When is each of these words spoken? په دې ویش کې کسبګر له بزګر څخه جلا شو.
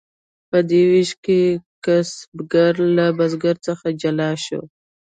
په 0.49 0.57
دې 0.69 0.81
ویش 0.89 1.11
کې 1.25 1.41
کسبګر 1.85 2.73
له 2.97 3.05
بزګر 3.17 3.55
څخه 3.67 3.85
جلا 4.01 4.31
شو. 4.43 4.61